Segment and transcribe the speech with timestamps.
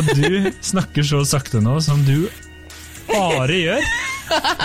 [0.00, 2.28] at du snakker så sakte nå som du
[3.06, 3.84] bare gjør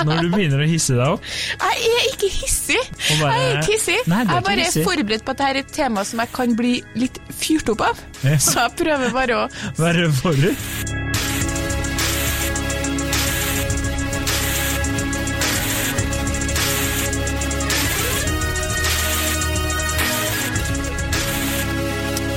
[0.07, 1.25] når du begynner å hisse deg opp.
[1.61, 2.79] Jeg er ikke hissig.
[3.19, 3.97] Bare- jeg er ikke hissig.
[4.09, 4.81] Nei, er jeg ikke bare hissig.
[4.81, 7.83] er forberedt på at dette er et tema som jeg kan bli litt fyrt opp
[7.91, 8.01] av.
[8.25, 8.39] Ja.
[8.41, 9.45] Så jeg prøver bare å
[9.77, 10.90] Være forut.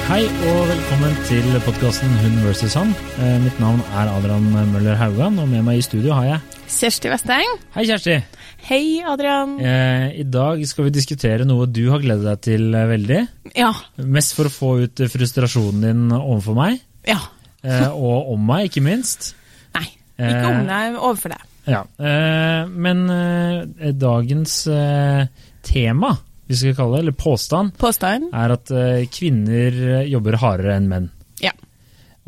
[0.04, 2.90] Hei og velkommen til podkasten Hun versus han.
[3.22, 6.40] Eh, Mitt navn er Adrian Møller Haugan, og med meg i studio har jeg
[6.74, 7.54] Kjersti Vesteng.
[7.74, 8.16] Hei, Kjersti!
[8.68, 9.54] Hei, Adrian.
[9.60, 13.20] Eh, I dag skal vi diskutere noe du har gledet deg til eh, veldig.
[13.56, 13.70] Ja.
[14.16, 16.78] Mest for å få ut frustrasjonen din overfor meg,
[17.08, 17.18] Ja.
[17.64, 19.32] eh, og om meg, ikke minst.
[19.76, 19.86] Nei.
[20.18, 21.48] Ikke om deg, overfor deg.
[21.64, 23.06] Ja, eh, men
[23.98, 24.56] dagens
[25.64, 26.10] tema,
[26.48, 28.28] vi skal kalle det, eller påstand, Påstand?
[28.36, 31.10] er at eh, kvinner eh, jobber hardere enn menn.
[31.40, 31.54] Ja.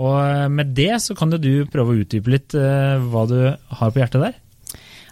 [0.01, 3.92] Og eh, med det så kan jo du prøve å utdype litt hva du har
[3.92, 4.39] på hjertet der.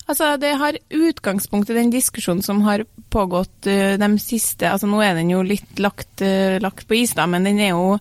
[0.04, 5.14] Altså, det har utgangspunkt i den diskusjonen som har pågått de siste Altså, nå er
[5.16, 6.20] den jo litt lagt,
[6.60, 7.94] lagt på is, da, men den er jo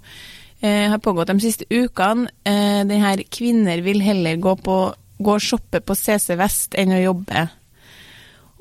[0.63, 2.29] eh, har pågått de siste ukene.
[2.43, 4.77] Eh, den her kvinner vil heller gå, på,
[5.19, 7.47] gå og shoppe på CC Vest enn å jobbe.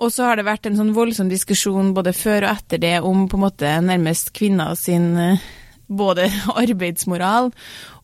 [0.02, 3.28] Og så har det vært en sånn voldsom diskusjon både før og etter det om
[3.30, 5.44] på en måte nærmest kvinner sin eh,
[5.86, 6.26] både
[6.64, 7.52] arbeidsmoral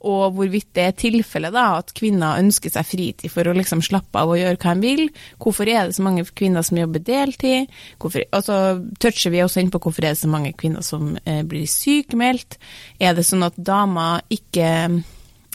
[0.07, 4.21] og hvorvidt det er tilfellet da, at kvinner ønsker seg fritid for å liksom slappe
[4.21, 5.09] av og gjøre hva de vil.
[5.43, 7.67] Hvorfor er det så mange kvinner som jobber deltid?
[7.99, 8.59] Hvorfor, og så
[9.03, 12.61] toucher vi også inn på hvorfor er det så mange kvinner som eh, blir sykemeldt.
[13.03, 14.71] Er det sånn at damer ikke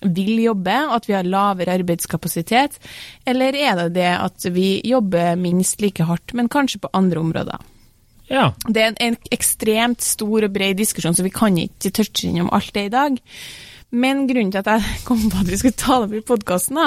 [0.03, 2.79] vil jobbe, at vi har lavere arbeidskapasitet,
[3.25, 7.69] eller er det det at vi jobber minst like hardt, men kanskje på andre områder?
[8.31, 12.29] Ja, Det er en, en ekstremt stor og bred diskusjon, så vi kan ikke touche
[12.29, 13.17] innom alt det i dag.
[13.93, 16.79] Men grunnen til at jeg kom på at vi skulle ta det opp i podkasten,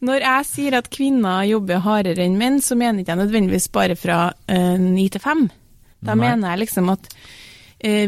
[0.00, 3.96] Når jeg sier at kvinner jobber hardere enn menn, så mener jeg ikke nødvendigvis bare
[3.96, 5.48] fra eh, ni til fem.
[6.04, 6.28] Da Nei.
[6.28, 7.08] mener jeg liksom at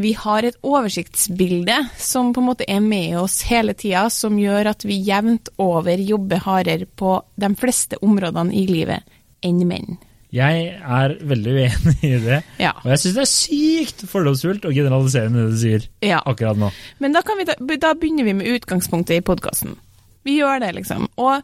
[0.01, 4.71] vi har et oversiktsbilde som på en måte er med oss hele tida, som gjør
[4.73, 9.05] at vi jevnt over jobber hardere på de fleste områdene i livet
[9.45, 9.99] enn menn.
[10.33, 12.43] jeg er veldig uenig i det.
[12.61, 12.73] Ja.
[12.85, 16.23] Og jeg syns det er sykt fordomsfullt å generalisere det du sier Ja.
[16.25, 16.71] akkurat nå.
[16.99, 19.77] Men da, kan vi, da, da begynner vi med utgangspunktet i podkasten.
[20.25, 21.09] Vi gjør det, liksom.
[21.17, 21.43] Og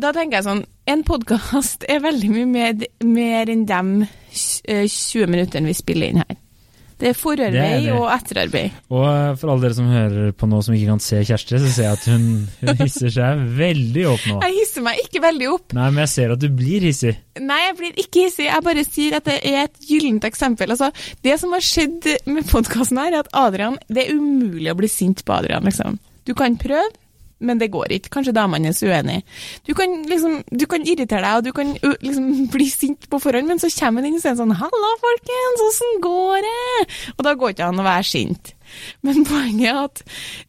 [0.00, 4.06] da tenker jeg sånn En podkast er veldig mye mer, mer enn de
[4.64, 6.38] eh, 20 minuttene vi spiller inn her.
[7.02, 8.76] Det er forarbeid og etterarbeid.
[8.92, 11.72] Og eh, for alle dere som hører på nå som ikke kan se Kjersti, så
[11.74, 12.28] ser jeg at hun,
[12.60, 14.36] hun hisser seg veldig opp nå.
[14.46, 15.74] Jeg hisser meg ikke veldig opp.
[15.74, 17.16] Nei, men jeg ser at du blir hissig.
[17.42, 18.46] Nei, jeg blir ikke hissig.
[18.46, 20.76] Jeg bare sier at det er et gyllent eksempel.
[20.76, 20.92] Altså,
[21.26, 24.90] det som har skjedd med podkasten her, er at Adrian Det er umulig å bli
[24.90, 25.98] sint på Adrian, liksom.
[26.28, 26.86] Du kan prøve,
[27.42, 28.12] men det går ikke.
[28.16, 29.26] Kanskje damene er så uenige.
[29.66, 31.74] Du kan liksom, du kan irritere deg, og du kan
[32.06, 36.42] liksom bli sint på forhånd, men så kommer og sier sånn 'Halla, folkens, åssen går
[36.48, 36.88] det?'
[37.18, 38.54] Og da går ikke an å være sint.
[39.04, 40.02] Men poenget er at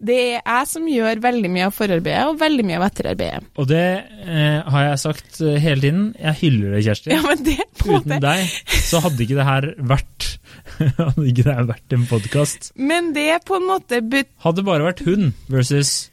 [0.04, 3.50] det er jeg som gjør veldig mye av forarbeidet, og veldig mye av etterarbeidet.
[3.60, 6.06] Og det eh, har jeg sagt eh, hele tiden.
[6.20, 7.14] Jeg hyller deg, Kjersti.
[7.14, 10.30] Ja, men det på en Uten måte deg så hadde ikke det her vært
[10.98, 12.72] Hadde ikke det her vært en podkast.
[12.80, 16.13] Men det på en måte Hadde det bare vært hun versus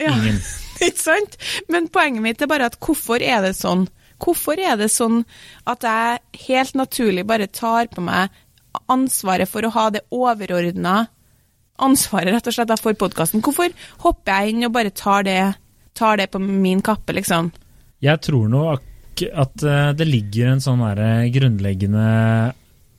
[0.00, 0.40] Ja, ingen.
[0.86, 1.36] ikke sant?
[1.70, 3.86] Men poenget mitt er bare at hvorfor er det sånn?
[4.22, 5.24] Hvorfor er det sånn
[5.68, 8.30] at jeg helt naturlig bare tar på meg
[8.90, 11.04] ansvaret for å ha det overordna
[11.82, 13.42] ansvaret rett og slett for podkasten?
[13.44, 13.74] Hvorfor
[14.06, 15.38] hopper jeg inn og bare tar det,
[15.98, 17.52] tar det på min kappe, liksom?
[18.04, 22.06] Jeg tror nå at eh, det ligger en sånn derre grunnleggende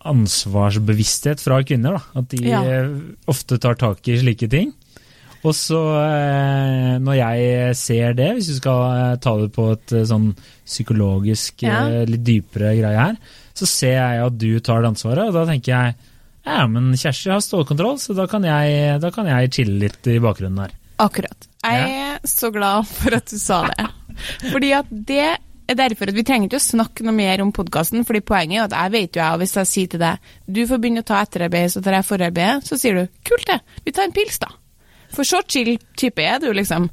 [0.05, 1.97] ansvarsbevissthet fra kvinner.
[1.97, 2.19] da.
[2.21, 2.61] At de Ja.
[2.63, 2.89] eh,
[3.27, 4.73] ofte tar tak i slike ting.
[5.45, 9.93] Og så, eh, når jeg ser det, hvis du skal eh, ta det på et
[9.93, 10.31] eh, sånn
[10.65, 11.83] psykologisk, Ja.
[12.09, 13.17] litt dypere greie her,
[13.53, 15.95] så ser jeg at du tar det ansvaret, og da tenker jeg
[16.45, 20.19] ja, men Kjersti har stålkontroll, så da kan jeg, da kan jeg chille litt i
[20.21, 20.75] bakgrunnen her.
[21.01, 21.47] Akkurat.
[21.65, 23.87] Jeg er så glad for at du sa det.
[24.53, 28.05] Fordi at det er derfor at vi trenger ikke å snakke noe mer om podkasten,
[28.05, 30.61] fordi poenget er at jeg vet jo jeg, og hvis jeg sier til deg du
[30.69, 33.95] får begynne å ta etterarbeid, så tar jeg forarbeid, så sier du kult det, vi
[33.97, 34.51] tar en pils da.
[35.15, 36.89] For så chill type er du, liksom.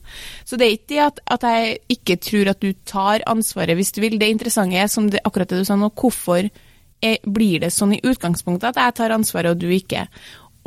[0.47, 3.93] Så det er ikke det at, at jeg ikke tror at du tar ansvaret hvis
[3.95, 4.19] du vil.
[4.21, 7.97] Det interessante er, som det, akkurat det du sa nå, hvorfor er, blir det sånn
[7.97, 10.07] i utgangspunktet at jeg tar ansvaret og du ikke?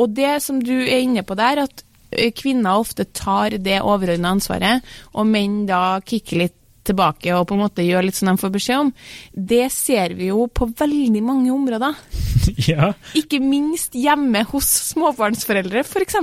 [0.01, 4.35] Og det som du er inne på der, at eh, kvinner ofte tar det overordna
[4.35, 4.83] ansvaret,
[5.15, 8.53] og menn da kicker litt tilbake og på en måte gjøre litt som de får
[8.53, 8.91] beskjed om,
[9.33, 11.97] det ser vi jo på veldig mange områder.
[12.71, 12.91] ja.
[13.17, 16.19] Ikke minst hjemme hos småbarnsforeldre, f.eks.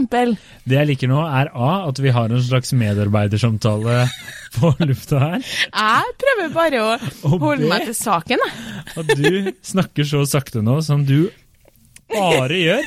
[0.64, 4.06] Det jeg liker nå, er A, at vi har en slags medarbeidersamtale
[4.58, 5.52] på lufta her.
[5.68, 8.82] Jeg prøver bare å holde B, meg til saken, jeg.
[9.02, 11.30] At du snakker så sakte nå som du
[12.14, 12.86] bare gjør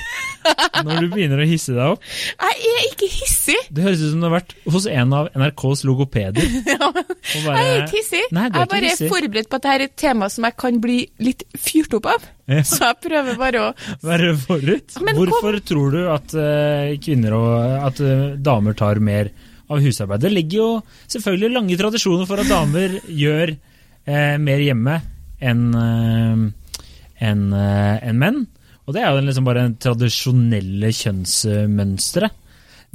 [0.86, 2.04] når du begynner å hisse deg opp.
[2.38, 3.56] Jeg er ikke hissig.
[3.74, 6.46] Det høres ut som du har vært hos en av NRKs logopeder.
[6.76, 8.22] Ja, bare- Jeg er ikke hissig.
[8.36, 9.10] Nei, er jeg er bare hissig.
[9.10, 12.28] forberedt på at dette er et tema som jeg kan bli litt fyrt opp av.
[12.52, 12.62] Ja.
[12.62, 13.72] Så jeg prøver bare å
[14.12, 15.00] Være forut.
[15.02, 19.32] Men Hvorfor tror du at eh, kvinner og at eh, damer tar mer
[19.66, 20.22] av husarbeid?
[20.28, 20.70] Det ligger jo
[21.10, 25.00] selvfølgelig lange tradisjoner for at damer gjør eh, mer hjemme
[25.42, 28.44] enn en eh, enn menn.
[28.86, 32.30] Og det er jo liksom bare en tradisjonelle kjønnsmønstre.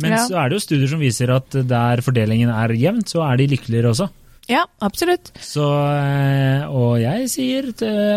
[0.00, 0.22] Men Ja.
[0.26, 3.48] så er det jo studier som viser at der fordelingen er jevnt, så er de
[3.48, 4.08] lykkeligere også.
[4.48, 5.30] Ja, absolutt.
[5.38, 7.68] Så, eh, og jeg sier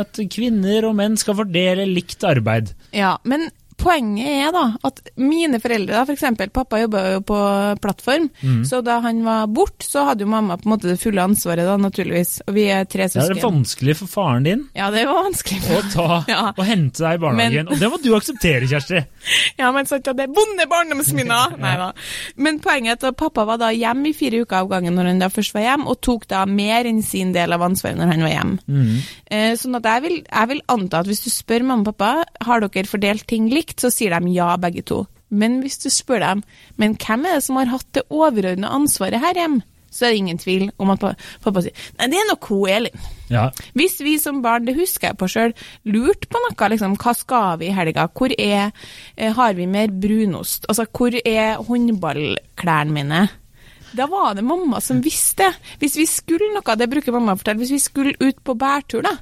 [0.01, 2.71] at kvinner og menn skal fordele likt arbeid.
[2.93, 7.37] Ja, men poenget er da at mine foreldre, for eksempel, pappa jobba jo på
[7.81, 8.63] plattform, Mm.
[8.67, 11.65] så da han var bort, så hadde jo mamma på en måte det fulle ansvaret
[11.65, 12.41] da, naturligvis.
[12.47, 15.61] Og vi er tre Det er vanskelig for faren din Ja, det var vanskelig.
[15.63, 16.53] å ta Ja.
[16.57, 17.65] og hente deg i barnehagen.
[17.65, 19.05] Men- og det må du akseptere, Kjersti.
[19.59, 21.57] Ja, men sant at det er vonde barndomsminner!
[21.63, 21.91] Nei da.
[22.37, 25.05] Men poenget er at da pappa var da hjemme i fire uker av gangen når
[25.11, 28.11] han da først var hjemme, og tok da mer enn sin del av ansvaret når
[28.11, 28.59] han var hjemme.
[28.67, 28.97] Mm.
[29.31, 32.23] Eh, sånn at jeg vil, jeg vil anta at hvis du spør mamma og pappa
[32.45, 35.03] har dere fordelt ting likt, så sier de ja, begge to.
[35.33, 36.43] Men hvis du spør dem
[36.77, 39.63] men hvem er det som har hatt det overordna ansvaret her hjemme,
[39.93, 41.03] så er det ingen tvil om at
[41.43, 43.03] pappa sier nei, det er nok hun Elin.
[43.29, 43.43] Ja.
[43.77, 45.53] Hvis vi som barn, det husker jeg på sjøl,
[45.85, 48.73] lurte på noe, liksom, hva skal vi i helga, hvor er,
[49.15, 53.21] eh, har vi mer brunost, altså hvor er håndballklærne mine?
[53.93, 55.51] Da var det mamma som visste.
[55.77, 59.05] Hvis vi skulle noe, det bruker mamma å fortelle, hvis vi skulle ut på bærtur,
[59.05, 59.13] da.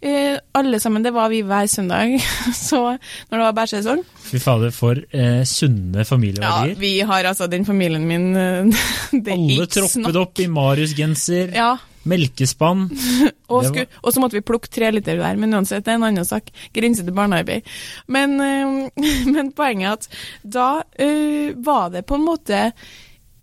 [0.00, 2.14] Eh, alle sammen, det var vi hver søndag,
[2.56, 2.96] så
[3.28, 4.00] når det var bærsesong.
[4.30, 6.06] Fy fader, for eh, sunne
[6.40, 8.64] Ja, vi har altså den familien min eh,
[9.36, 11.74] Alle troppet opp i Marius-genser, Ja,
[12.08, 12.86] melkespann.
[13.52, 16.08] Og, sku, og så måtte vi plukke tre liter hver, men uansett, det er en
[16.08, 16.48] annen sak.
[16.72, 17.66] Grense til barnearbeid.
[18.08, 20.20] Men, eh, men poenget er at
[20.56, 22.60] da eh, var det på en måte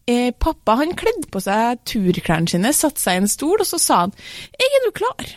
[0.07, 3.81] eh, Pappa han kledde på seg turklærne sine, satte seg i en stol, og så
[3.81, 4.15] sa han
[4.57, 5.36] 'Jeg er nå klar'.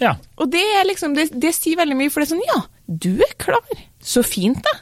[0.00, 0.16] Ja.
[0.40, 3.34] Og det, liksom, det, det sier veldig mye, for det er sånn Ja, du er
[3.40, 3.82] klar.
[4.02, 4.72] Så fint, da.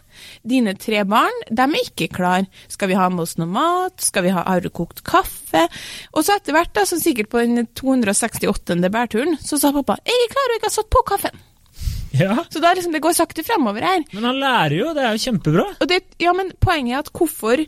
[0.48, 2.46] Dine tre barn, de er ikke klar.
[2.72, 4.00] Skal vi ha med oss noe mat?
[4.00, 5.66] Skal vi ha, arrekokt kaffe?
[6.14, 8.80] Og så etter hvert, da, så sikkert på den 268.
[8.88, 11.38] bærturen, så sa pappa 'Jeg er klar, og jeg har satt på kaffen'.
[12.22, 12.44] ja.
[12.50, 14.02] Så da liksom, det går sakte fremover her.
[14.12, 15.66] Men han lærer jo, det er jo kjempebra.
[15.86, 17.66] Det, ja, men poenget er at hvorfor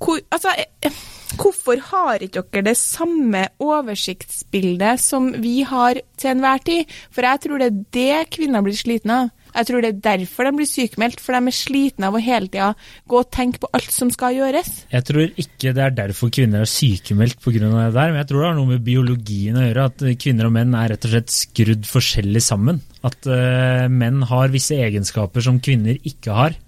[0.00, 0.48] hvor, altså,
[0.82, 0.92] eh,
[1.38, 6.88] hvorfor har ikke dere det samme oversiktsbildet som vi har til enhver tid?
[7.14, 9.36] For jeg tror det er det kvinner blir slitne av.
[9.50, 12.46] Jeg tror det er derfor de blir sykemeldt, for de er slitne av å hele
[12.46, 12.68] tida
[13.10, 14.70] gå og tenke på alt som skal gjøres.
[14.92, 17.58] Jeg tror ikke det er derfor kvinner er sykemeldt pga.
[17.66, 19.88] det der, men jeg tror det har noe med biologien å gjøre.
[19.90, 22.80] At kvinner og menn er rett og slett skrudd forskjellig sammen.
[23.02, 26.58] At uh, menn har visse egenskaper som kvinner ikke har.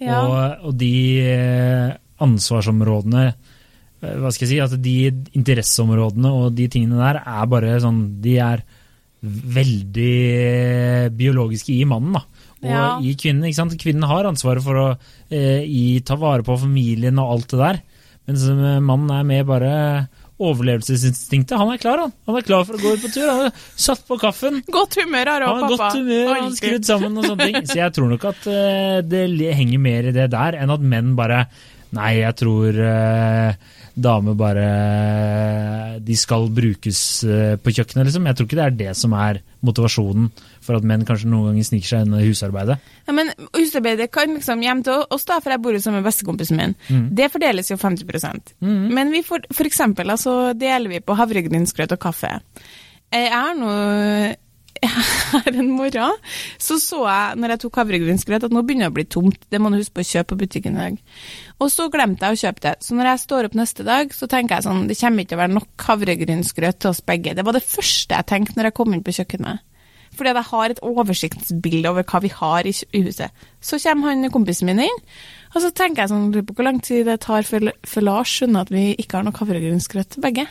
[0.00, 0.22] Ja.
[0.24, 1.90] Og, og de eh,
[2.24, 3.24] ansvarsområdene
[4.00, 4.60] Hva skal jeg si?
[4.64, 4.94] At de
[5.36, 8.62] interesseområdene og de tingene der er bare sånn De er
[9.20, 12.22] veldig eh, biologiske i mannen, da.
[12.62, 12.84] Og Ja.
[13.04, 13.44] i kvinnen.
[13.44, 13.76] ikke sant?
[13.80, 14.86] Kvinnen har ansvaret for å
[15.30, 17.80] eh, i, ta vare på familien og alt det der.
[18.28, 19.74] Mens eh, mannen er med bare
[20.40, 21.56] overlevelsesinstinktet.
[21.60, 22.12] Han er klar, han.
[22.28, 23.26] Han er klar for å gå ut på tur.
[23.28, 24.62] Han har satt på kaffen.
[24.72, 25.76] Godt humør har Han har pappa.
[25.76, 27.68] godt humør, han skrudd sammen og sånne ting.
[27.68, 31.12] Så jeg tror nok at eh, det henger mer i det der, enn at menn
[31.18, 31.44] bare
[31.90, 33.48] Nei, jeg tror uh,
[34.02, 34.64] damer bare
[36.04, 38.26] De skal brukes eh, på kjøkkenet, liksom.
[38.28, 40.30] Jeg tror ikke det er det som er motivasjonen
[40.64, 42.78] for at menn kanskje noen ganger sniker seg inn i husarbeidet.
[43.08, 46.08] Ja, men husarbeidet kan liksom hjem til oss, da, for jeg bor jo sammen med
[46.08, 46.76] bestekompisen min.
[47.16, 52.00] Det fordeles jo 50% Men vi får, for eksempel altså, deler vi på havregrynsgrøt og
[52.08, 52.36] kaffe.
[53.10, 53.74] Eh, Jeg har nå
[55.32, 56.16] her en morgen
[56.60, 59.40] så så jeg når jeg tok havregrynsgrøt at nå begynner det å bli tomt.
[59.50, 61.00] Det må du huske på å kjøpe på butikken i dag.
[61.60, 62.74] Og så glemte jeg å kjøpe det.
[62.84, 65.40] Så når jeg står opp neste dag, så tenker jeg sånn Det kommer ikke til
[65.40, 67.34] å være nok havregrynsgrøt til oss begge.
[67.36, 69.66] Det var det første jeg tenkte når jeg kom inn på kjøkkenet.
[70.10, 72.72] Fordi jeg har et oversiktsbilde over hva vi har i
[73.04, 73.30] huset.
[73.62, 74.98] Så kommer han kompisen min inn,
[75.54, 77.70] og så tenker jeg sånn lurer på hvor lang tid det tar før,
[78.02, 80.46] Lars skjønner at vi ikke har noe havregrynsgrøt til begge.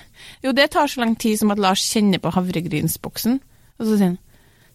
[0.46, 3.40] Jo, det tar så lang tid som at Lars kjenner på havregrynsboksen.
[3.80, 4.18] Og så sier han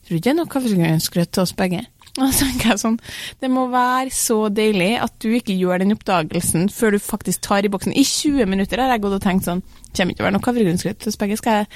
[0.04, 1.84] tror du ikke det er nok havregrynsgrøt til oss begge?
[2.22, 2.98] Og så tenker jeg sånn,
[3.42, 7.66] Det må være så deilig at du ikke gjør den oppdagelsen før du faktisk tar
[7.66, 7.96] i boksen.
[7.96, 10.46] I 20 minutter har jeg gått og tenkt sånn Kommer ikke til å være noe
[10.48, 11.38] havregrynsgrøt oss begge.
[11.38, 11.68] Skal jeg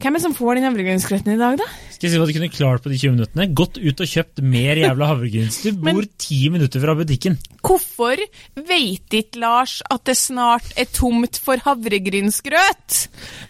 [0.00, 1.64] Hvem er det som får den havregrynsgrøten i dag, da?
[1.92, 3.44] Skal jeg si hva du kunne klart på de 20 minuttene?
[3.52, 5.58] Gått ut og kjøpt mer jævla havregryns.
[5.60, 7.36] Du Men- bor ti minutter fra butikken.
[7.60, 8.16] Hvorfor
[8.56, 12.96] veit ikke Lars at det snart er tomt for havregrynsgrøt?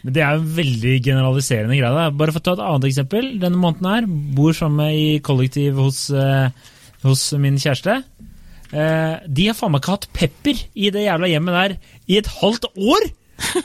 [0.03, 1.95] Men det er jo en veldig generaliserende greie.
[1.95, 2.11] da.
[2.11, 3.31] Bare for å ta et annet eksempel.
[3.39, 6.51] Denne måneden her, bor sammen i kollektiv hos, eh,
[7.05, 8.03] hos min kjæreste.
[8.73, 11.79] Eh, de har faen meg ikke hatt pepper i det jævla hjemmet der
[12.09, 13.07] i et halvt år!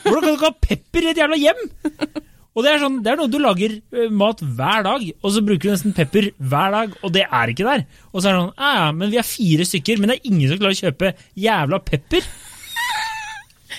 [0.06, 1.68] Hvordan kan du ikke ha pepper i et jævla hjem?!
[2.56, 5.42] Og det er, sånn, det er noe du lager eh, mat hver dag, og så
[5.44, 7.84] bruker du nesten pepper hver dag, og det er ikke der.
[8.14, 10.30] Og så er det sånn Ja, ja, men vi er fire stykker, men det er
[10.30, 11.12] ingen som klarer å kjøpe
[11.46, 12.30] jævla pepper.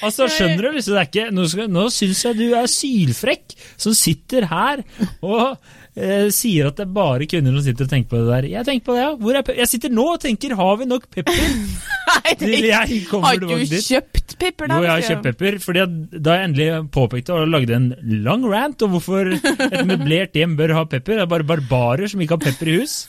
[0.06, 0.70] Altså, skjønner du?
[0.77, 4.84] Liksom, det er ikke, nå skal, nå syns jeg du er sylfrekk som sitter her
[5.25, 5.58] og
[5.98, 8.50] eh, sier at det er bare kvinner som sitter og tenker på det der.
[8.54, 9.42] Jeg tenker på det, ja.
[9.42, 11.44] Er jeg sitter nå og tenker har vi nok pepper?
[12.08, 14.80] Nei, det, har du kjøpt pepper, da?
[14.80, 15.60] Jo, jeg har kjøpt pepper.
[15.63, 15.86] fordi
[16.16, 17.92] da jeg endelig påpekte og lagde en
[18.25, 22.24] lang rant om hvorfor et møblert hjem bør ha pepper, det er bare barbarer som
[22.24, 23.00] ikke har pepper i hus,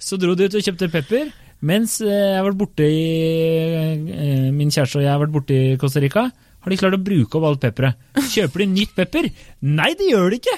[0.00, 1.32] så dro de ut og kjøpte pepper.
[1.66, 3.00] Mens eh, jeg har vært borte i
[3.80, 7.02] eh, min kjæreste og jeg har vært borte i Costa Rica, har de klart å
[7.02, 8.08] bruke opp alt pepperet.
[8.34, 9.28] Kjøper de nytt pepper?
[9.68, 10.56] Nei, det gjør de ikke!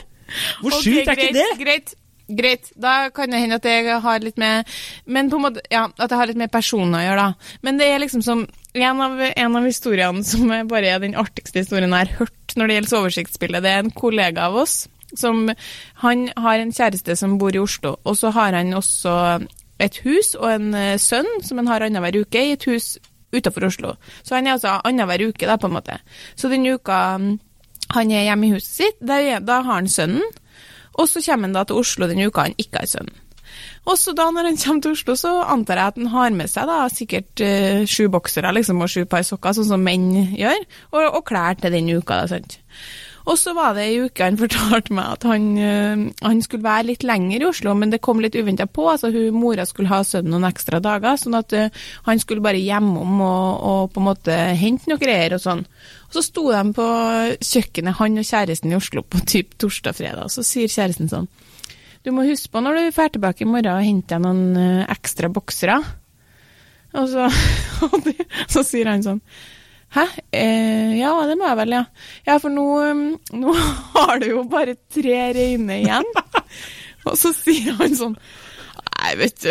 [0.63, 1.51] Hvor okay, sjukt er ikke det?
[1.61, 1.99] Greit.
[2.33, 4.69] Greit, da kan det hende at jeg har litt med
[5.11, 7.57] Men på en måte, ja, at jeg har litt med personer å gjøre, da.
[7.67, 11.61] Men det er liksom som en av, en av historiene som bare er den artigste
[11.65, 14.85] historien jeg har hørt når det gjelder oversiktsbildet, det er en kollega av oss
[15.19, 15.51] som
[16.01, 19.13] Han har en kjæreste som bor i Oslo, og så har han også
[19.81, 22.99] et hus og en eh, sønn som han har annenhver uke i et hus
[23.33, 23.95] utenfor Oslo.
[24.23, 25.97] Så han er altså annenhver uke, da, på en måte.
[26.37, 27.39] Så den uka mm,
[27.97, 30.23] han er hjemme i huset sitt, er- da har han sønnen.
[31.01, 33.17] Og så kommer han da til Oslo den uka han ikke har sønnen.
[33.89, 36.49] Og så da når han kommer til Oslo, så antar jeg at han har med
[36.53, 40.07] seg da sikkert uh, sju boksere liksom, og sju par sokker, sånn som menn
[40.39, 40.61] gjør,
[40.93, 42.21] og, og klær til den uka.
[42.23, 42.61] da, sant?
[43.23, 46.89] Og så var det ei uke han fortalte meg at han, eh, han skulle være
[46.91, 48.89] litt lenger i Oslo, men det kom litt uventa på.
[48.91, 51.71] altså hun, Mora skulle ha sønnen noen ekstra dager, sånn at eh,
[52.09, 55.63] han skulle bare hjemom og, og på en måte hente noe greier og sånn.
[56.09, 56.89] Og Så sto de på
[57.39, 61.31] kjøkkenet, han og kjæresten i Oslo, på typ torsdag-fredag, og så sier kjæresten sånn
[62.03, 64.87] Du må huske på når du drar tilbake i morgen og henter deg noen eh,
[64.91, 65.79] ekstra boksere.
[66.99, 67.31] Og så,
[67.87, 68.19] og det,
[68.51, 69.23] så sier han sånn
[69.93, 70.07] Hæ?
[70.33, 71.83] Eh, ja, det må jeg vel, ja.
[72.27, 73.03] Ja, for nå, um,
[73.37, 73.57] nå
[73.97, 76.09] har du jo bare tre reine igjen.
[77.09, 78.17] Og så sier han sånn
[79.03, 79.51] Nei, vet du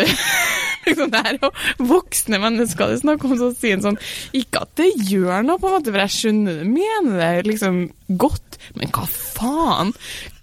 [0.86, 1.50] liksom Det er jo
[1.92, 4.00] voksne mennesker det er snakk om, så si en sånn
[4.36, 7.84] Ikke at det gjør noe, på en måte, for jeg skjønner du mener det liksom
[8.20, 9.92] godt, men hva faen?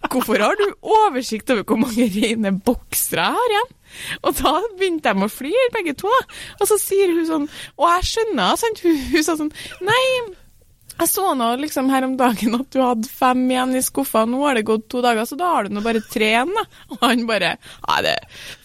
[0.10, 3.76] Hvorfor har du oversikt over hvor mange rene boksere jeg har igjen?
[4.24, 6.12] Og da begynte de å flire, begge to.
[6.60, 7.48] Og så sier hun sånn
[7.80, 8.84] Og jeg skjønner, sant?
[8.86, 9.52] Hun, hun sa sånn
[9.86, 10.04] Nei,
[11.00, 14.42] jeg så nå liksom her om dagen at du hadde fem igjen i skuffa, nå
[14.44, 16.66] har det gått to dager, så da har du nå bare tre igjen, da.
[16.96, 18.16] Og han bare Nei, det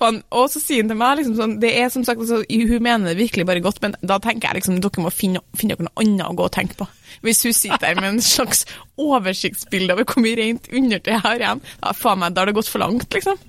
[0.00, 0.20] faen.
[0.34, 3.10] Og så sier han til meg liksom sånn Det er som sagt altså, Hun mener
[3.10, 6.26] det virkelig bare godt, men da tenker jeg liksom dere må finne, finne noe annet
[6.26, 6.88] å gå og tenke på.
[7.24, 8.64] Hvis hun sitter der med en slags
[9.00, 12.58] oversiktsbilde over hvor mye rent undertøy jeg har igjen, da faen meg, da har det
[12.58, 13.40] gått for langt, liksom.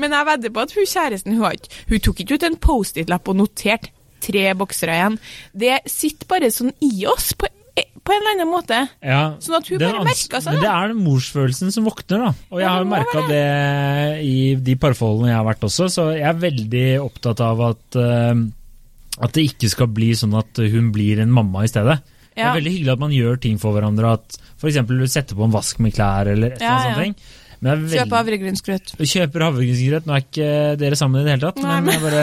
[0.00, 3.30] Men jeg vedder på at hun kjæresten hun, har hun tok ikke ut en Post-It-lapp
[3.30, 5.16] og noterte tre boksere igjen.
[5.56, 7.48] Det sitter bare sånn i oss på,
[8.10, 8.78] på en eller annen måte.
[9.06, 10.64] Ja, Sånn at hun bare merka seg det.
[10.66, 12.30] det er den morsfølelsen som våkner, da.
[12.50, 13.44] Og jeg Ja, har jo merka det
[14.26, 18.34] i de parforholdene jeg har vært også, så jeg er veldig opptatt av at, uh,
[19.22, 22.00] at det ikke skal bli sånn at hun blir en mamma i stedet.
[22.34, 24.78] Det er veldig hyggelig at man gjør ting for hverandre, at f.eks.
[24.88, 27.04] du setter på en vask med klær eller et eller annet ja.
[27.04, 27.36] sånt.
[27.68, 28.92] Er Kjøp havregrynsgrøt.
[28.96, 30.06] Kjøper havregrynsgrøt.
[30.08, 30.46] Nå er ikke
[30.80, 32.22] dere sammen i det hele tatt, Nei, men men- bare,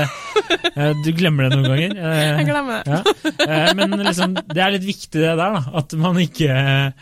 [0.73, 1.93] eh, du glemmer det noen ganger.
[2.37, 2.95] Jeg glemmer det.
[2.95, 3.01] ja.
[3.47, 5.61] Eh, Men liksom, det er litt viktig det der, da.
[5.77, 6.49] At man ikke,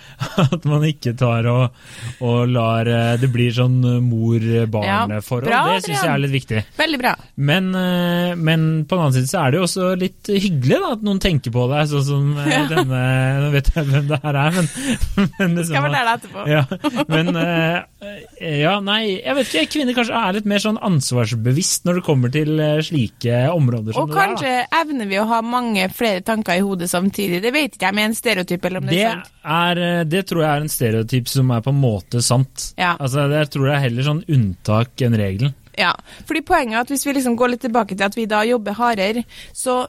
[0.58, 1.80] at man ikke tar og,
[2.20, 5.50] og lar eh, det blir sånn mor-barn-forhold.
[5.52, 6.64] Ja, det syns jeg er litt viktig.
[6.78, 7.16] Veldig bra.
[7.38, 11.06] Men, men på den annen side så er det jo også litt hyggelig da, at
[11.08, 12.62] noen tenker på deg, sånn som Ja.
[12.70, 13.02] denne
[13.46, 14.68] Nå vet jeg hvem det her er, men,
[15.40, 16.46] men liksom, Skal fortelle deg etterpå.
[16.52, 16.64] ja,
[17.12, 19.72] men Ja, nei, jeg vet ikke.
[19.76, 24.06] Kvinner kanskje er litt mer sånn ansvarsbevisst når det kommer til eh, slike områder som
[24.06, 24.22] Og det der.
[24.22, 27.42] Og kanskje evner vi å ha mange flere tanker i hodet samtidig.
[27.44, 29.36] Det vet ikke jeg med en stereotyp, eller om det, Det, er sant.
[29.58, 32.72] er, eh, det tror jeg er en stereotyp som er på en måte sant.
[32.80, 32.96] Ja.
[33.00, 35.56] Altså, det tror jeg er heller sånn unntak enn regelen.
[35.76, 35.92] Ja,
[36.28, 38.78] fordi poenget er at hvis vi liksom går litt tilbake til at vi da jobber
[38.78, 39.86] hardere, så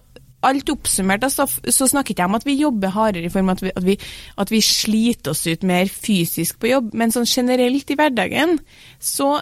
[0.47, 3.59] alt oppsummert så, så snakker ikke jeg om at vi jobber hardere i form av
[3.59, 3.99] at vi, at, vi,
[4.45, 8.59] at vi sliter oss ut mer fysisk på jobb, men sånn generelt i hverdagen,
[9.03, 9.37] så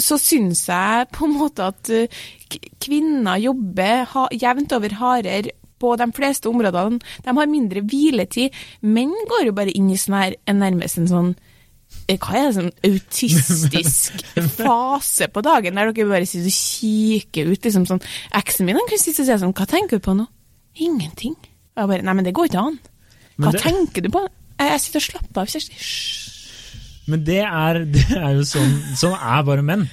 [0.00, 2.22] så syns jeg på en måte at eh,
[2.80, 5.52] kvinner jobber ha, jevnt over hardere
[5.82, 7.00] på de fleste områdene.
[7.24, 8.54] De har mindre hviletid.
[8.86, 11.32] Menn går jo bare inn i sånn her, nærmest en sånn
[12.08, 14.24] hva er det, sånn autistisk
[14.58, 18.02] fase på dagen, der dere bare sitter og kikker ut, liksom sånn
[18.38, 20.26] Eksen min han kan sitte og si sånn, hva tenker du på nå?
[20.82, 21.34] Ingenting.
[21.76, 22.78] Og jeg bare, nei, men det går ikke an.
[23.40, 24.22] Hva det- tenker du på?
[24.58, 25.74] Jeg, jeg sitter og slapper av, Kjersti.
[27.12, 29.88] Men det er, det er jo sånn Sånn er bare menn.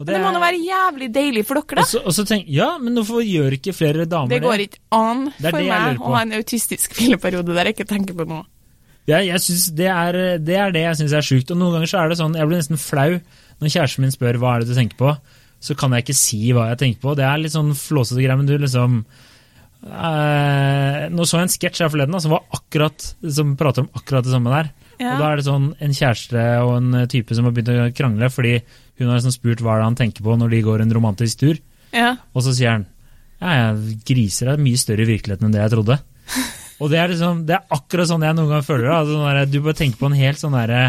[0.00, 1.84] Og Det må er- være jævlig deilig for dere, og da.
[1.90, 5.26] så, og så tenk, Ja, men hvorfor gjør ikke flere damer Det går ikke an
[5.38, 8.42] Det for det meg å ha en autistisk hvileperiode der jeg ikke tenker på noe.
[9.10, 11.52] Jeg, jeg synes det, er, det er det jeg syns er sjukt.
[11.52, 13.10] Og noen ganger så er det sånn Jeg blir nesten flau
[13.60, 15.12] når kjæresten min spør hva er det du tenker på.
[15.64, 17.14] Så kan jeg ikke si hva jeg tenker på.
[17.18, 19.02] Det er litt sånn flåsete greier, men du liksom
[19.88, 23.06] eh, Nå så jeg en sketsj her forleden da, som, var akkurat,
[23.38, 24.72] som prater om akkurat det samme der.
[24.98, 25.14] Ja.
[25.14, 28.28] Og da er det sånn en kjæreste og en type som har begynt å krangle
[28.30, 28.56] fordi
[29.00, 31.40] hun har liksom spurt hva er det han tenker på når de går en romantisk
[31.42, 31.62] tur.
[31.94, 32.16] Ja.
[32.34, 32.88] Og så sier han
[33.42, 35.98] ja, ja, griser er mye større i virkeligheten enn det jeg trodde.
[36.82, 38.96] Og det er, liksom, det er akkurat sånn jeg noen ganger føler det.
[38.96, 40.80] Altså, der, du bare tenker på en helt sånn derre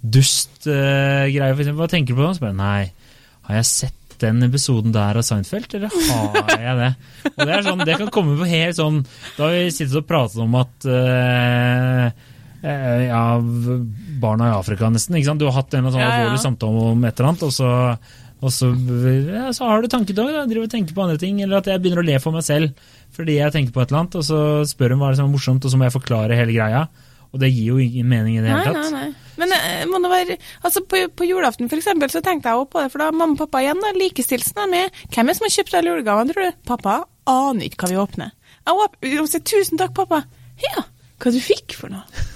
[0.00, 1.80] dust-greie, for eksempel.
[1.80, 2.28] Hva tenker du på?
[2.36, 2.82] Så bare, nei,
[3.48, 6.90] har jeg sett den episoden der av Seinfeld, eller har jeg det?
[7.30, 8.98] Og det er sånn, det kan komme på helt sånn
[9.38, 12.10] Da har vi sittet og pratet om at uh,
[12.60, 13.22] uh, ja,
[14.20, 15.16] barna i Afrika nesten.
[15.16, 15.40] ikke sant?
[15.40, 16.18] Du har hatt en sånn Ja, ja.
[16.20, 17.70] alvorlig samtale om et eller annet, og så,
[18.40, 20.46] og så, ja, så har du tankedag, da.
[20.48, 21.42] Driver og tenker på andre ting.
[21.44, 24.04] Eller at jeg begynner å le for meg selv fordi jeg tenker på et eller
[24.04, 25.96] annet, og så spør hun hva er det som er morsomt, og så må jeg
[25.96, 26.84] forklare hele greia.
[27.30, 28.94] Og det gir jo ingen mening i det hele hele nei, tatt.
[28.94, 29.34] nei.
[29.40, 32.70] Men eh, må det være, altså på, på julaften for eksempel, så tenkte jeg også
[32.72, 35.38] på det, for da mamma og pappa igjen da, likestilt seg med Hvem er det
[35.38, 36.58] som har kjøpt alle julegavene, tror du?
[36.70, 36.96] Pappa
[37.30, 38.34] aner ikke hva vi åpner.
[38.66, 40.24] Jeg åpner, sier, tusen takk, pappa.
[40.64, 40.84] Ja,
[41.22, 42.26] hva du fikk for noe?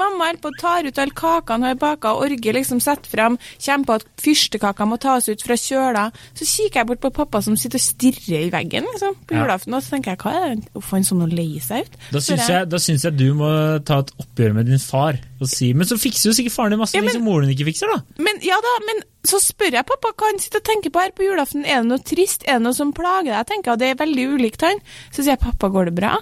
[0.00, 3.10] Mamma holder på å ta ut alle kakene hun har baka, og Orge liksom setter
[3.12, 6.06] frem, kommer på at fyrstekaka må tas ut fra kjøla.
[6.38, 9.76] Så kikker jeg bort på pappa som sitter og stirrer i veggen liksom, på julaften,
[9.76, 10.70] og så tenker jeg, hva er det?
[10.76, 11.98] Hvorfor han sånn og leie seg ut?
[12.14, 13.50] Da syns jeg, da syns jeg du må
[13.86, 16.80] ta et oppgjør med din far og si Men så fikser jo sikkert faren din
[16.82, 18.00] masse Ja, ting som moren din ikke fikser, da.
[18.22, 21.14] Men ja da, men så spør jeg pappa hva han sitter og tenker på her
[21.16, 21.64] på julaften.
[21.68, 22.44] Er det noe trist?
[22.48, 23.38] Er det noe som plager deg?
[23.38, 24.80] Jeg tenker, og Det er veldig ulikt han.
[25.10, 26.14] Så sier jeg pappa, går det bra?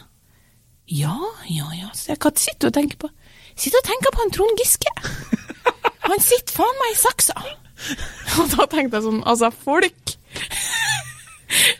[0.88, 1.16] Ja,
[1.52, 1.90] ja, ja.
[1.94, 3.10] Så jeg, hva sitter du og tenker på?
[3.58, 4.92] Sitter og tenker på en Trond Giske.
[6.08, 7.34] Han sitter faen meg i saksa.
[8.38, 10.14] Og da tenkte jeg sånn, altså folk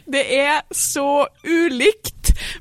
[0.08, 2.14] Det er så ulikt.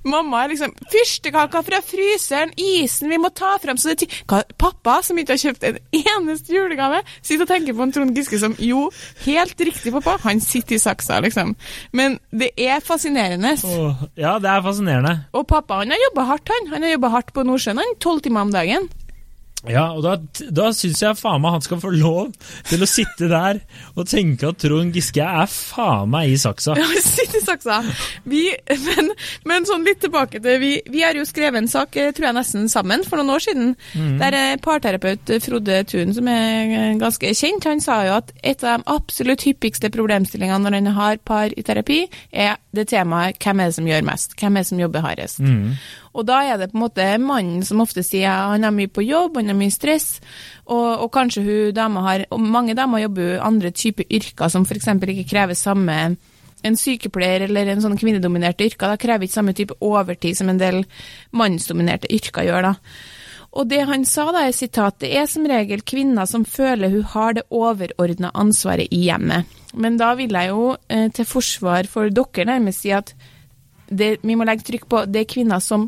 [0.08, 4.98] Mamma er liksom Fyrstekaka fra fryseren, isen vi må ta frem så det Hva- Pappa,
[5.06, 8.56] som ikke har kjøpt en eneste julegave, sitter og tenker på en Trond Giske som
[8.64, 8.88] Jo,
[9.26, 11.54] helt riktig, pappa, han sitter i saksa, liksom.
[11.96, 13.54] Men det er fascinerende.
[13.70, 15.16] Oh, ja, det er fascinerende.
[15.38, 16.72] Og pappa han har jobba hardt, han.
[16.74, 17.96] Han har jobba hardt på Nordsjøen, han.
[18.04, 18.90] Tolv timer om dagen.
[19.72, 20.16] Ja, og da,
[20.54, 22.34] da syns jeg faen meg han skal få lov
[22.70, 23.62] til å sitte der
[23.96, 26.76] og tenke at Trond Giske er faen meg i saksa.
[26.80, 27.82] Ja, sitt i saksa.
[28.28, 28.44] Vi,
[28.88, 29.12] men,
[29.50, 32.38] men sånn litt tilbake til Vi, vi har jo skrevet en sak, eh, tror jeg
[32.38, 33.74] nesten sammen, for noen år siden.
[34.22, 38.64] Der eh, parterapeut eh, Frode Thun, som er ganske kjent, han sa jo at et
[38.64, 43.64] av de absolutt hyppigste problemstillingene når en har par i terapi, er det temaet hvem
[43.64, 44.36] er det som gjør mest?
[44.40, 45.42] Hvem er det som jobber hardest?
[46.18, 49.06] Og da er det på en måte mannen som ofte sier han har mye på
[49.06, 50.18] jobb, han har mye stress,
[50.66, 54.66] og, og kanskje hun dama har og Mange damer jobber jo andre typer yrker som
[54.66, 54.90] f.eks.
[54.98, 56.18] ikke krever samme
[56.66, 60.60] en sykepleier eller en sånn kvinnedominerte yrker da krever ikke samme type overtid som en
[60.62, 60.82] del
[61.38, 62.72] mannsdominerte yrker gjør.
[62.72, 62.74] da.
[63.58, 67.06] Og det han sa da, er sitat, det er som regel kvinner som føler hun
[67.14, 69.48] har det overordna ansvaret i hjemmet.
[69.74, 73.14] Men da vil jeg jo eh, til forsvar for dere nærmest si at
[73.88, 75.88] det, vi må legge trykk på det er kvinner som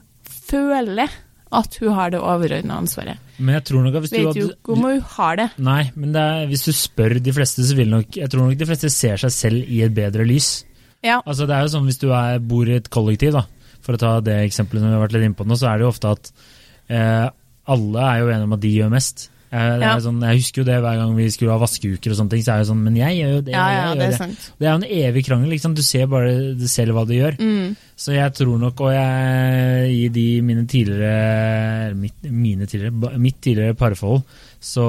[0.49, 1.13] føler
[1.59, 3.21] at hun har det overordna ansvaret.
[3.39, 5.47] Men jeg tror nok at hvis du Vet jo ikke om hun har det.
[5.65, 8.59] Nei, men det er, hvis du spør de fleste, så vil nok Jeg tror nok
[8.59, 10.51] de fleste ser seg selv i et bedre lys.
[11.05, 11.21] Ja.
[11.23, 13.45] Altså Det er jo sånn hvis du er, bor i et kollektiv, da,
[13.81, 15.79] for å ta det eksempelet som vi har vært litt inne på nå, så er
[15.79, 16.31] det jo ofte at
[16.91, 17.27] eh,
[17.69, 19.29] alle er jo enige om at de gjør mest.
[19.51, 19.95] Eh, det Ja.
[19.97, 22.53] sånn, jeg husker jo det hver gang vi skulle ha vaskeuker og sånne ting, så
[22.53, 24.51] er det sånn Men jeg gjør jo det, Ja, jeg ja, gjør det er det.
[24.59, 25.49] Det er jo en evig krangel.
[25.49, 25.73] Liksom.
[25.75, 27.37] Du ser bare selv hva du gjør.
[27.39, 27.75] Mm.
[27.97, 33.73] Så jeg tror nok, og jeg i de mine tidligere mitt, mine tidligere, mitt tidligere
[33.75, 34.23] parforhold,
[34.61, 34.85] så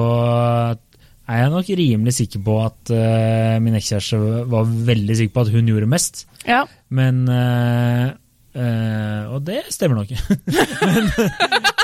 [1.31, 4.17] er jeg nok rimelig sikker på at uh, min ekskjæreste
[4.51, 6.25] var veldig sikker på at hun gjorde mest.
[6.47, 6.63] Ja.
[6.89, 8.11] Men eh,
[8.55, 10.11] eh, Og det stemmer nok.
[10.85, 11.09] men,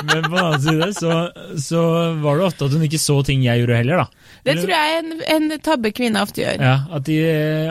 [0.04, 1.12] men på den annen side så,
[1.60, 1.82] så
[2.22, 4.24] var det ofte at hun ikke så ting jeg gjorde heller, da.
[4.46, 6.60] Det tror jeg er en, en tabbe kvinner ofte gjør.
[6.62, 7.16] Ja, at, de,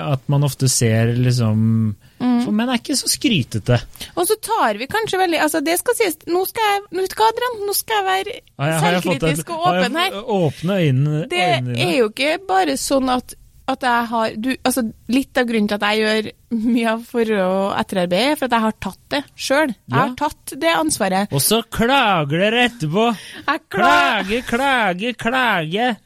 [0.03, 2.39] at man ofte ser liksom Mm.
[2.41, 3.75] For menn er ikke så skrytete.
[4.17, 7.15] Og så tar vi kanskje veldig Altså, det skal sies Nå skal jeg vet du
[7.19, 7.59] hva, Adrian?
[7.67, 10.15] Nå skal jeg være Har jeg- har jeg selvkritisk og åpen her.
[10.17, 11.43] f- Åpne øynene, Det
[11.85, 13.35] er jo ikke bare sånn at
[13.67, 16.27] at jeg har du, altså, Litt av grunnen til at jeg gjør
[16.67, 19.67] mye av for- og etterarbeidet, er for at jeg har tatt det sjøl.
[19.67, 19.97] Jeg Ja.
[20.05, 21.31] har tatt det ansvaret.
[21.35, 23.05] Og så klager dere etterpå!
[23.47, 25.97] Jeg klar, Klage, klage, klage!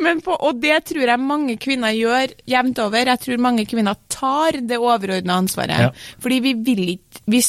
[0.00, 3.04] men på, og det tror jeg mange kvinner gjør jevnt over.
[3.06, 5.78] Jeg tror mange kvinner tar det overordna ansvaret.
[5.80, 5.90] Ja.
[6.20, 7.40] Fordi vi vil ikke Vi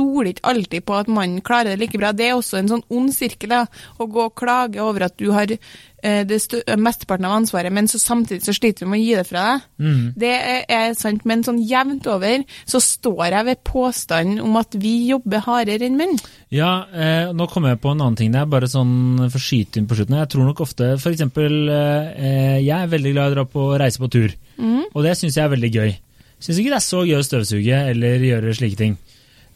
[0.00, 2.14] stoler ikke alltid på at mannen klarer det like bra.
[2.16, 3.66] Det er også en sånn ond sirkel, da.
[4.00, 6.40] Å gå og klage over at du har eh, det
[6.80, 9.68] mesteparten av ansvaret, men så samtidig så sliter du med å gi det fra deg.
[9.84, 10.02] Mm.
[10.20, 14.76] Det er, er sant, men sånn jevnt over så står jeg ved påstanden om at
[14.80, 16.16] vi jobber hardere enn menn.
[16.54, 19.88] Ja, eh, nå kommer jeg på en annen ting der, bare sånn for skyte inn
[19.90, 20.18] på slutten.
[20.22, 23.72] Jeg tror nok ofte, for eksempel, eh, jeg er veldig glad i å dra på
[23.80, 25.92] reise på tur, og det syns jeg er veldig gøy.
[26.40, 28.94] Syns ikke det er så gøy å støvsuge eller gjøre slike ting.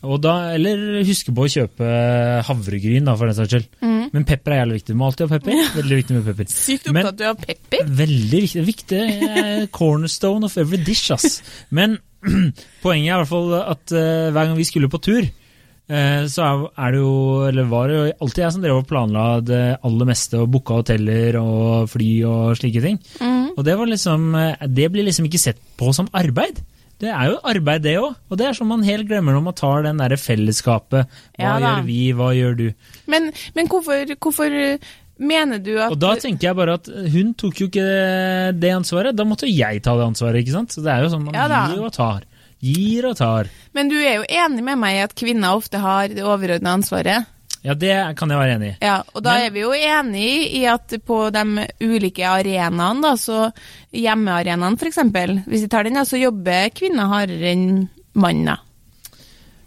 [0.05, 1.91] Og da, eller huske på å kjøpe
[2.49, 3.69] havregryn, da, for den saks skyld.
[4.15, 4.95] Men pepper er jævlig viktig.
[4.95, 5.63] Du må alltid ha pepper.
[5.75, 6.51] Veldig viktig med pepper.
[6.55, 7.87] Sykt opptatt av pepper.
[8.01, 8.67] Veldig viktig.
[8.69, 11.41] viktig eh, cornerstone of every dish, ass.
[11.75, 11.97] Men
[12.85, 16.51] poenget er i hvert fall at uh, hver gang vi skulle på tur, eh, så
[16.71, 17.17] er, det jo,
[17.49, 20.79] eller var det jo alltid jeg som drev og planla det aller meste, og booka
[20.83, 23.01] hoteller og fly og slike ting.
[23.55, 24.33] Og det var liksom
[24.67, 26.59] Det blir liksom ikke sett på som arbeid.
[27.05, 28.19] Det er jo arbeid, det òg.
[28.31, 31.11] Og det er sånn man helt glemmer når man tar den derre fellesskapet.
[31.37, 32.69] Hva Ja gjør vi, hva gjør du?
[33.11, 37.35] Men, men hvorfor, hvorfor eh, mener du at Og da tenker jeg bare at hun
[37.39, 37.89] tok jo ikke
[38.57, 40.75] det ansvaret, da måtte jo jeg ta det ansvaret, ikke sant?
[40.75, 42.25] Så det er jo sånn man Ja gir og tar.
[42.65, 43.51] Gir og tar.
[43.77, 47.29] Men du er jo enig med meg i at kvinner ofte har det overordna ansvaret?
[47.65, 48.77] Ja, det kan jeg være enig i.
[48.85, 50.27] Ja, og da Men- er vi jo enig
[50.61, 51.45] i at på de
[51.81, 53.47] ulike arenaene, da, så
[53.95, 55.01] hjemmearenaen f.eks.,
[55.49, 58.59] hvis vi tar den, så jobber kvinner hardere enn mannen.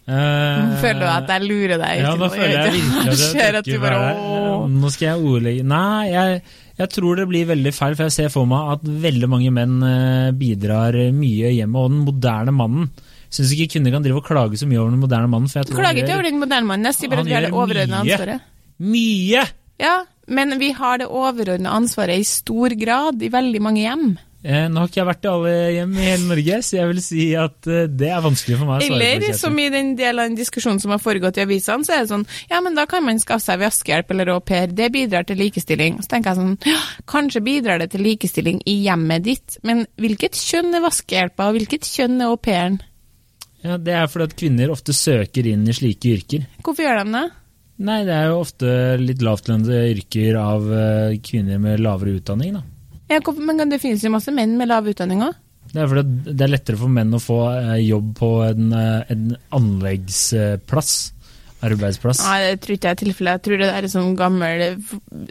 [0.08, 1.98] Eh, Føler du at jeg lurer deg?
[2.00, 4.62] Ja, da føler jeg virkelig at at du bare åh.
[4.72, 6.38] Nå skal jeg ordlegge Nei, jeg,
[6.80, 9.76] jeg tror det blir veldig feil, for jeg ser for meg at veldig mange menn
[9.84, 12.88] eh, bidrar mye hjemme, og den moderne mannen
[13.34, 15.52] Syns ikke kvinner kan drive og klage så mye over den moderne mannen.
[15.52, 17.48] For jeg tror Klager ikke over den moderne mannen, jeg sier bare at vi har
[17.48, 18.54] det overordna ansvaret.
[18.78, 19.48] mye!
[19.78, 24.08] Ja, men vi har det overordna ansvaret i stor grad i veldig mange hjem.
[24.48, 27.00] Eh, nå har ikke jeg vært i alle hjem i hele Norge, så jeg vil
[27.04, 29.16] si at eh, det er vanskelig for meg å svare på.
[29.18, 32.04] Eller som i den delen av den diskusjonen som har foregått i avisene, så er
[32.04, 35.26] det sånn ja, men da kan man skaffe seg vaskehjelp eller au pair, det bidrar
[35.28, 35.98] til likestilling.
[36.06, 36.78] Så tenker jeg sånn ja,
[37.10, 41.90] kanskje bidrar det til likestilling i hjemmet ditt, men hvilket kjønn er vaskehjelpa, og hvilket
[41.90, 42.80] kjønn er au pairen?
[43.66, 46.48] Ja, Det er fordi at kvinner ofte søker inn i slike yrker.
[46.64, 47.26] Hvorfor gjør de det?
[47.88, 48.70] Nei, det er jo ofte
[49.02, 52.64] litt lavtlønnede yrker av eh, kvinner med lavere utdanning, da.
[53.08, 55.36] Ja, men det finnes jo masse menn med lav utdanning òg.
[55.68, 59.12] Det er fordi det er lettere for menn å få eh, jobb på en, eh,
[59.14, 59.26] en
[59.58, 60.94] anleggsplass.
[61.66, 62.20] Arbeidsplass.
[62.22, 63.34] Nei, det tror ikke jeg er tilfellet.
[63.38, 64.60] Jeg tror det er sånn gammel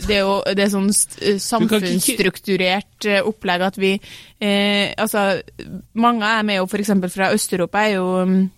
[0.00, 3.92] Det er jo det er sånn ikke- samfunnsstrukturert eh, opplegg at vi
[4.40, 5.40] eh, Altså,
[5.94, 6.92] mange av dem er jo f.eks.
[7.14, 8.50] fra Øst-Europa, er jo mm,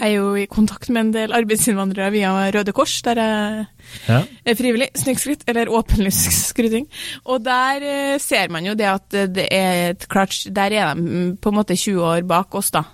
[0.00, 3.66] er jo i kontakt med en del arbeidsinnvandrere via Røde Kors, der jeg
[4.08, 4.22] Ja.
[4.46, 6.20] er frivillig snikskritt, eller åpenlys
[6.52, 6.86] skryting.
[7.26, 10.94] Og der eh, ser man jo det at eh, det er et klart Der er
[10.94, 12.84] de på en måte 20 år bak oss, da.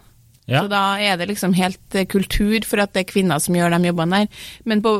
[0.46, 0.62] Ja.
[0.62, 3.74] Så da er det liksom helt eh, kultur for at det er kvinner som gjør
[3.76, 4.28] de jobbene der.
[4.64, 4.92] Men på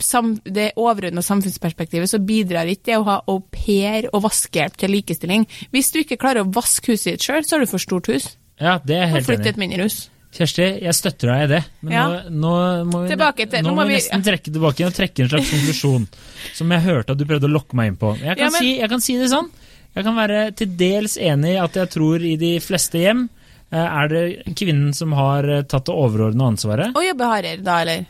[0.00, 4.92] sam det overordna samfunnsperspektivet så bidrar ikke det å ha au pair og vaskehjelp til
[4.94, 5.46] likestilling.
[5.74, 8.36] Hvis du ikke klarer å vaske huset ditt sjøl, så har du for stort hus.
[8.60, 9.98] ja, det er Og helt flytt til enig et mindre hus.
[10.38, 12.02] Kjersti, jeg støtter deg i det, men Ja.
[12.08, 15.28] nå, nå må vi, til- nå må vi vi- nesten trekke tilbake og trekke en
[15.30, 16.08] slags konklusjon,
[16.58, 18.12] som jeg hørte at du prøvde å lokke meg inn på.
[18.20, 19.48] Jeg kan, Ja, men- si, jeg kan si det sånn.
[19.96, 23.28] Jeg kan være til dels enig i at jeg tror i de fleste hjem
[23.76, 26.94] er det kvinnen som har eh, tatt det overordnede ansvaret.
[26.96, 28.06] Og jobbe hardere da, eller?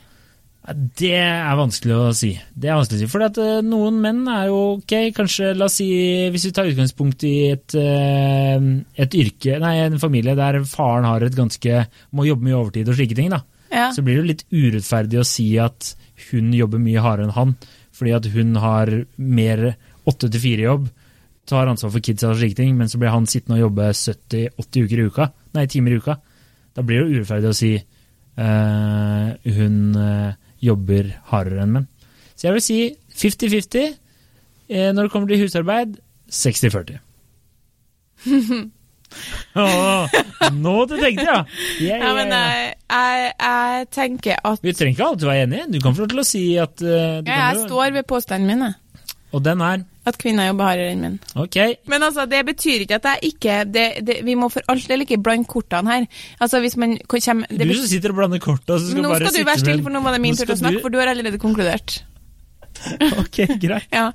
[0.68, 2.34] Det er vanskelig å si.
[2.52, 3.10] Det er vanskelig å si.
[3.10, 5.88] For at, eh, noen menn er jo ok, kanskje la oss si
[6.28, 8.60] Hvis vi tar utgangspunkt i et, eh,
[8.94, 12.98] et yrke, nei, en familie der faren har et ganske må jobbe mye overtid og
[12.98, 13.42] slike ting, da.
[13.72, 13.90] Ja.
[13.92, 15.94] Så blir det jo litt urettferdig å si at
[16.30, 17.56] hun jobber mye hardere enn han,
[17.92, 20.88] fordi at hun har mer åtte til fire-jobb,
[21.48, 24.84] tar ansvar for kidsa og slike ting, men så blir han sittende og jobbe 70-80
[24.84, 26.14] uker i uka, nei, timer i uka.
[26.78, 31.88] Da blir det urettferdig å si uh, hun uh, jobber hardere enn menn.
[32.38, 32.78] Så jeg vil si
[33.18, 33.96] 50-50.
[34.68, 35.94] Eh, når det kommer til husarbeid,
[36.30, 36.98] 60-40.
[39.56, 40.18] oh,
[40.64, 41.38] nå du tenkte, ja!
[41.80, 45.68] Yeah, Ja, men jeg, jeg, jeg tenker at Vi trenger ikke alltid være enige.
[45.72, 48.08] Du kan få lov til å si at uh, ja, kan Jeg jo- står ved
[48.10, 48.74] påstanden min, jeg.
[49.36, 51.16] Og den er At kvinner jobber hardere enn menn.
[51.36, 51.56] ok.
[51.92, 55.04] Men altså, det betyr ikke at jeg ikke det, det, Vi må for alt del
[55.04, 56.06] ikke blande kortene her.
[56.40, 59.28] Altså, hvis man kommer det Du som sitter og blander korta, så skal Nå bare
[59.28, 60.86] skal du være stille, for nå var det min Nå tur til å snakke, du-
[60.86, 62.00] for du har allerede konkludert.
[63.18, 63.88] Ok, greit.
[63.96, 64.12] Ja,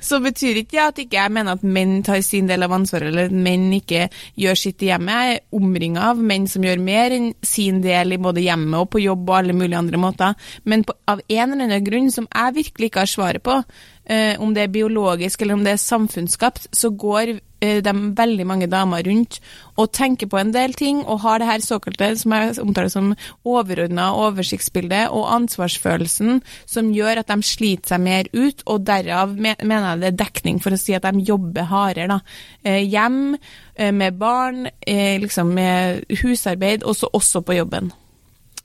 [0.00, 3.10] Så betyr ikke det at ikke jeg mener at menn tar sin del av ansvaret,
[3.10, 4.06] eller at menn ikke
[4.40, 5.12] gjør sitt i hjemmet.
[5.12, 8.88] Jeg er omringa av menn som gjør mer enn sin del i både hjemmet og
[8.94, 10.48] på jobb og alle mulige andre måter.
[10.64, 13.58] Men på, av en eller annen grunn som jeg virkelig ikke har svaret på,
[14.06, 18.46] eh, om det er biologisk eller om det er samfunnsskapt, så går eh, de veldig
[18.48, 19.40] mange damer rundt
[19.76, 23.12] og tenker på en del ting og har det her såkalte, som jeg omtaler som
[23.44, 29.90] overordna oversiktsbilde og ansvarsfølelsen som gjør at de sliter seg mer ut, og derav mener
[29.90, 32.20] jeg det er dekning for å si at de jobber hardere.
[32.64, 33.36] Eh, hjem,
[33.74, 37.92] eh, med barn, eh, liksom med husarbeid, og så også på jobben.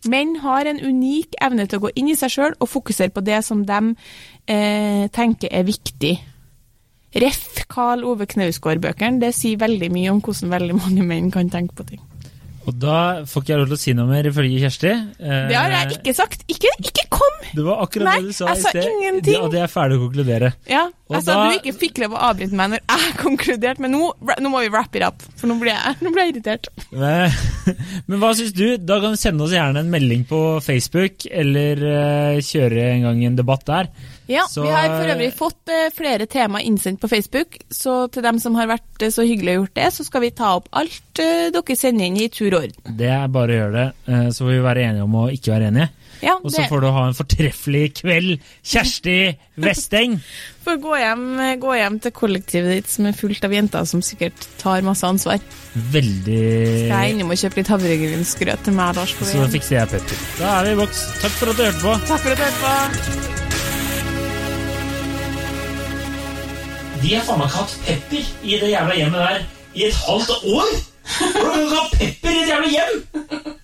[0.09, 3.21] Menn har en unik evne til å gå inn i seg sjøl og fokusere på
[3.21, 3.81] det som de
[4.49, 6.15] eh, tenker er viktig.
[7.21, 7.47] Ref.
[7.71, 9.21] Karl Ove Knausgård-bøkene.
[9.21, 12.01] Det sier veldig mye om hvordan veldig mange menn kan tenke på ting.
[12.69, 14.91] Og da får ikke jeg lov til å si noe mer, ifølge Kjersti.
[15.19, 16.43] Eh, Det har jeg ikke sagt.
[16.51, 17.37] Ikke, ikke kom!
[17.55, 18.85] Det var akkurat Nei, det du sa jeg i sa sted.
[19.01, 19.39] ingenting.
[19.41, 20.51] Og det er ferdig å konkludere.
[20.69, 23.81] Ja, Og jeg sa at du ikke fikk lov å avbryte meg når jeg konkluderte,
[23.83, 26.35] men nå, nå må vi wrap it up, for nå ble jeg, nå ble jeg
[26.35, 26.69] irritert.
[26.91, 27.33] Men,
[28.07, 28.65] men hva syns du?
[28.77, 33.25] Da kan du sende oss gjerne en melding på Facebook, eller uh, kjøre en gang
[33.31, 33.91] en debatt der.
[34.31, 38.23] Ja, Så- Vi har for øvrig fått uh, flere tema innsendt på Facebook, så til
[38.23, 40.69] dem som har vært uh, så hyggelige og gjort det, så skal vi ta opp
[40.71, 42.95] alt eh, dere sender inn i tur og orden.
[42.99, 43.87] Det er bare å gjøre det.
[44.13, 45.89] Eh, så får vi være enige om å ikke være enige.
[46.21, 49.15] Ja, Og så får du ha en fortreffelig kveld, Kjersti
[49.63, 50.19] Westeng!
[50.65, 51.23] får gå hjem,
[51.63, 55.41] gå hjem til kollektivet ditt som er fullt av jenter som sikkert tar masse ansvar.
[55.73, 56.43] Veldig
[56.85, 59.15] Skal jeg innom og kjøpe litt havregrynsgrøt til meg, Lars?
[59.17, 60.21] på Så fikser jeg pepper.
[60.37, 61.01] Da er vi i boks.
[61.23, 61.97] Takk for at du hørte på.
[62.11, 62.73] Takk for at du hørte på.
[67.01, 69.43] De har faen meg ikke hatt pepper i det jævla hjemmet der
[69.73, 70.73] i et halvt år!
[71.19, 73.60] Hvordan kan du ikke ha pepper i et jævla hjem?!